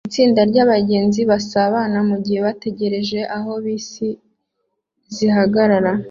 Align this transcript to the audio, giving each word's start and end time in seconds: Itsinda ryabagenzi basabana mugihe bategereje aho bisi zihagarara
Itsinda 0.07 0.41
ryabagenzi 0.49 1.21
basabana 1.31 1.99
mugihe 2.09 2.39
bategereje 2.47 3.19
aho 3.37 3.51
bisi 3.63 4.07
zihagarara 5.15 5.91